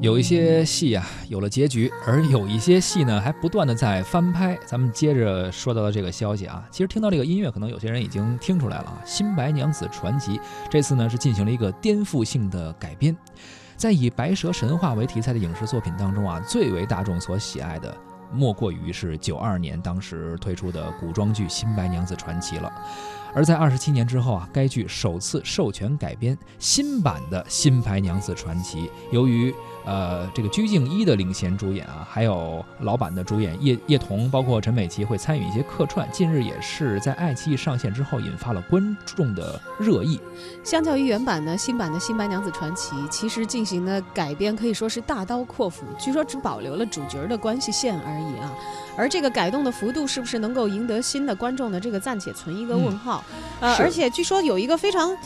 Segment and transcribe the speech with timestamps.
[0.00, 4.56] 有一些戏啊、有了结局，而有一些戏呢还不断的在翻拍。
[4.66, 10.36] 咱们接着说到的这个消息啊，其实听到这个音乐，可能有些人已经听出来了啊，《新白娘子传奇》
[10.70, 13.16] 这次呢是进行了一个颠覆性的改编，
[13.76, 17.96] 在以白蛇神话为题材的影视作品当中啊，最为大众所喜爱的。
[18.32, 22.70] 莫过于是九二年当时推出的古装剧《新白娘子传奇》了，
[23.32, 29.54] 而在二十七年之后啊，该剧首次授权改编新版的《新白娘子传奇》，由于
[29.86, 36.06] 呃这个鞠婧祎的领衔主演啊，还有老版的主演叶叶童，包括陈美琪会参与一些客串。
[36.12, 40.20] 近日也是在爱奇艺上线之后，引发了观众的热议。
[40.64, 48.52] 相较于原版呢，新版的《新白娘子传奇》其实进行的改编可以说是大刀阔斧，据说只保留了主角的关系线而已啊。
[48.96, 51.78] 而这个改动的幅度是不是能够赢得新的观众呢？
[51.78, 53.22] 这个暂且存一个问号。
[53.60, 55.16] 呃，而且据说有一个非常。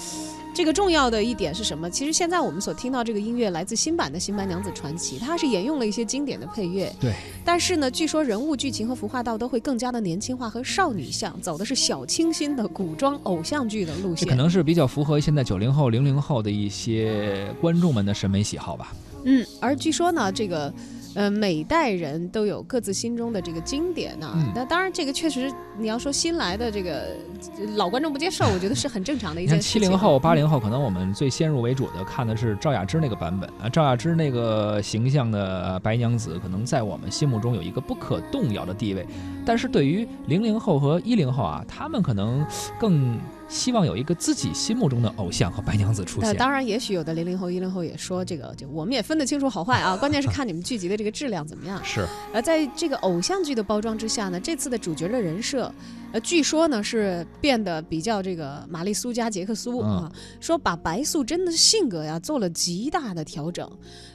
[0.53, 1.89] 这个重要的一点是什么？
[1.89, 14.35] 其实现在我们所听到这个音乐来自新版的《新白娘子传奇》，它是沿用了一些经典的配乐，对，但是呢，据说人物、剧情和服化道都会更加的年轻化和少女向，走的是小清新的古装偶像剧的路这可。
[14.35, 18.93] 能是比较符合现在九零后、零零后的一些观众们的审美喜好吧。
[19.25, 20.73] 嗯，而据说呢，这个。
[21.15, 24.33] 呃，每代人都有各自心中的这个经典啊。
[24.37, 27.17] 嗯那、当然，这个确实你要说新来的这个
[27.59, 29.81] 呃老观众不接受，我觉得是很正常的一件事情。
[29.83, 39.07] 七零后、八零后，可能我们最先入为主的看的是赵雅芝那个版本啊，赵雅芝那个形象的呃白娘子，可能在我们心目中有一个不可动摇的地位。
[39.45, 42.47] 但是对于零零后和一零后啊，他们可能
[42.79, 43.19] 更
[43.51, 46.37] 希望有一个自己心目中的偶像和白娘子出呃，现。
[46.37, 51.85] 当然，也许有的零零后、一零后也说这个，就我们也分得清楚好坏啊， 关键是看你们剧集的这个质量怎么样。
[51.85, 55.75] 是，而在这个偶像剧的包装之下呢，这次的主角的人设，
[56.13, 63.69] 呃，据说呢是变得比较这个玛丽苏加杰克苏嗯啊，说把白素贞的性格呀做了极大的调整，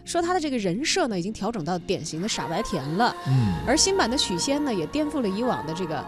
[0.06, 6.02] 说她的这个人设呢已经调整到典型的傻白甜了，嗯，而新版的许仙呢也颠覆了以往的这个。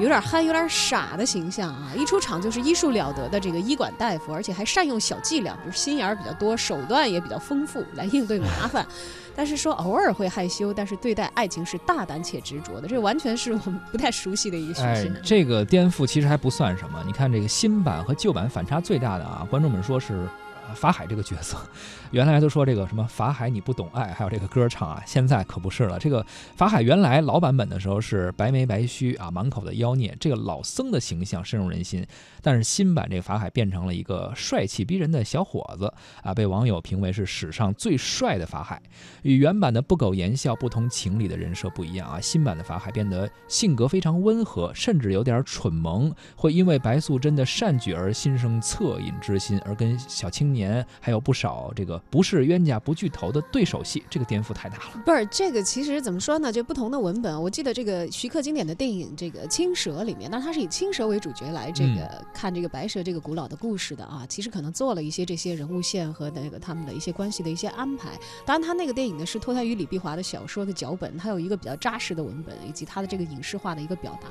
[0.00, 1.92] 有点憨、有点傻的形象啊！
[1.94, 8.86] 一出场就是医术了得的这个医馆大夫，而且还善用小伎俩，比如心眼儿比较多，手段也比较丰富，来应对麻烦。
[9.36, 17.02] 但是说偶尔会害羞，但是对待爱情是大胆且执着的，这完全是我们不太熟悉的一个许哎。，这个颠覆其实还不算什么。
[17.06, 20.26] 你看这个新版和旧版反差最大的啊，观众们说是。
[20.74, 21.58] 法海这个角色，
[22.12, 25.98] 原来都说这个什么法海你不懂爱，还有这个歌唱啊，现在可不是了。
[25.98, 26.24] 这个
[26.56, 32.06] 法海原来老版本的时候是白眉白须啊，满口的妖孽，这个老僧的形象深入人心。
[32.42, 35.92] 但是新版这个法海变成了一个帅气逼人的小伙子
[36.22, 38.80] 啊，被网友评为是史上最帅的法海。
[39.22, 50.59] 与原版的不苟言笑、不通情理的人设不一样啊，新版的法海变得性格非常温和，甚至有点蠢萌，会因为白素贞的善举而心生恻隐之心，而跟小青年
[51.00, 55.02] 还有不少这个不是冤家不聚头的对手戏，这个颠覆太大了。
[55.04, 56.50] 不是这个，其实怎么说呢？
[56.52, 64.26] 就不同的文本，我记得这个徐克经典的电影《这个青蛇》里面，那他是以青蛇为主角来这个、看这个白蛇这个古老的故事的啊。
[64.28, 68.10] 其实可能做了一些这些人物线和那个他们的一些关系的一些安排。
[68.44, 74.28] 当然，他那个电影呢是脱胎于李碧华的小说的脚本，它有一个比较扎实的文本以及它的这个影视化的一个表达。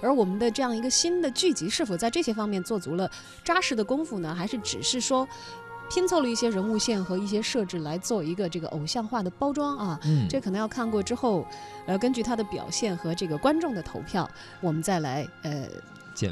[0.00, 3.10] 而我们的这样一个新的剧集，是否在这些方面做足了
[3.44, 4.34] 扎实的功夫呢？
[4.34, 5.26] 还是只是说？
[5.90, 11.44] 拼凑了一些人物线和一些设置来做一个这个偶像化的包装啊，嗯，这可能要看过之后，
[11.86, 14.28] 呃，根据他的表现和这个观众的投票，
[14.60, 15.66] 我们再来呃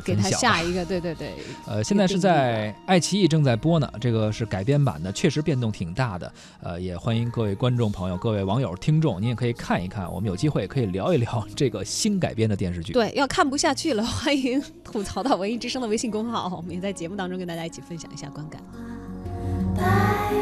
[0.04, 0.30] 给他。
[0.30, 1.34] 下一个，对对对，
[1.66, 6.32] 呃，现在是在爱奇艺正在播呢，这个是改编版的，确实变动挺大的。
[6.62, 12.92] 呃，也欢迎各位观众朋友、各位网友、听众，您也可以看一看，我们有机会可以聊一聊这个新改编的电视剧。
[12.92, 18.62] 对，要看不下去了，欢迎吐槽到文艺之声的微信公号，我们也在节目当中跟大家一起分享一下观感。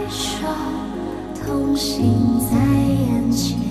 [0.06, 0.46] 回首，
[1.34, 3.66] 痛心在眼前。